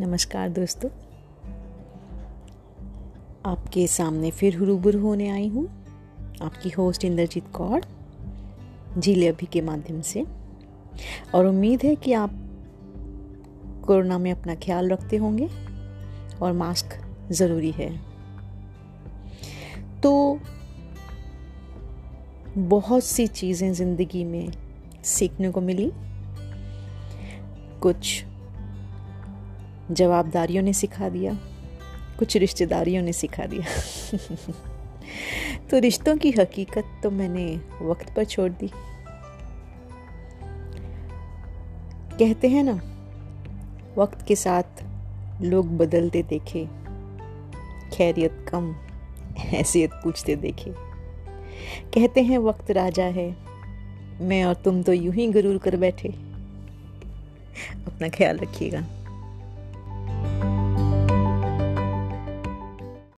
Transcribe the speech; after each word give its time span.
नमस्कार 0.00 0.48
दोस्तों। 0.48 0.90
आपके 3.46 3.86
सामने 3.86 4.30
फिर 4.30 4.56
रूबरू 4.56 5.00
होने 5.00 5.28
आई 5.28 5.48
हूँ। 5.48 5.66
आपकी 6.42 6.68
होस्ट 6.68 7.04
इंद्रजीत 7.04 7.44
कौर, 7.52 7.80
झीले 8.98 9.28
अभी 9.28 9.46
के 9.46 9.60
माध्यम 9.60 10.00
से। 10.00 10.24
और 11.34 11.46
उम्मीद 11.46 11.82
है 11.82 11.94
कि 11.94 12.12
आप 12.12 12.30
कोरोना 13.86 14.18
में 14.18 14.32
अपना 14.32 14.54
ख्याल 14.54 14.88
रखते 14.88 15.16
होंगे 15.16 15.48
और 16.42 16.52
मास्क 16.52 17.14
ज़रूरी 17.32 17.70
है। 17.70 18.00
तो 20.02 20.40
बहुत 22.58 23.04
सी 23.04 23.26
चीज़ें 23.26 23.72
ज़िंदगी 23.72 24.24
में 24.24 24.52
सीखने 25.04 25.50
को 25.50 25.60
मिली। 25.60 25.92
कुछ 27.80 28.24
जवाबदारियों 29.90 30.62
ने 30.62 30.72
सिखा 30.72 31.08
दिया, 31.08 31.32
कुछ 32.18 32.36
रिश्तेदारियों 32.36 33.02
ने 33.02 33.12
सिखा 33.12 33.46
दिया। 33.46 33.64
तो 35.70 35.78
रिश्तों 35.78 36.16
की 36.16 36.30
हकीकत 36.30 36.84
तो 37.02 37.10
मैंने 37.10 37.44
वक्त 37.82 38.14
पर 38.16 38.24
छोड़ 38.24 38.50
दी। 38.52 38.70
कहते 42.18 42.48
हैं 42.48 42.62
ना, 42.64 42.74
वक्त 43.98 44.26
के 44.26 44.36
साथ 44.36 44.82
लोग 45.42 45.76
बदलते 45.76 46.22
देखे, 46.22 46.64
खैरियत 47.92 48.44
कम, 48.48 48.72
हैसियत 49.38 49.90
पूछते 50.04 50.36
देखे। 50.36 50.74
कहते 51.94 52.22
हैं, 52.22 52.38
वक्त 52.38 52.70
राजा 52.70 53.04
है, 53.04 53.28
मैं 54.20 54.44
और 54.44 54.54
तुम 54.54 54.82
तो 54.82 54.92
यूँ 54.92 55.14
ही 55.14 55.26
गरूर 55.26 55.58
कर 55.58 55.76
बैठे। 55.76 56.08
अपना 57.86 58.08
ख्याल 58.08 58.38
रखिएगा। 58.38 58.84